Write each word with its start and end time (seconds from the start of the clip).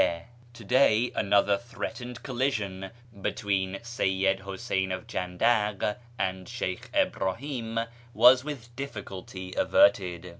—To 0.53 0.63
day 0.63 1.11
another 1.13 1.59
threatened 1.59 2.23
collision 2.23 2.89
between 3.21 3.75
Seyyid 3.83 4.39
lluseyn 4.39 4.91
of 4.91 5.05
Jandak 5.05 5.97
and 6.17 6.49
Sheykh 6.49 6.89
Ibrahim 6.95 7.81
was 8.11 8.43
with 8.43 8.75
difficulty 8.75 9.53
averted. 9.55 10.29